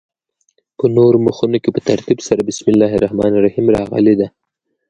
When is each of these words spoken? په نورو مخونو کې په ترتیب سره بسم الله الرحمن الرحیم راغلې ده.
په 0.77 0.85
نورو 0.95 1.17
مخونو 1.27 1.57
کې 1.63 1.69
په 1.75 1.81
ترتیب 1.89 2.19
سره 2.27 2.41
بسم 2.47 2.65
الله 2.71 2.91
الرحمن 2.93 3.31
الرحیم 3.35 3.67
راغلې 3.77 4.13
ده. 4.19 4.27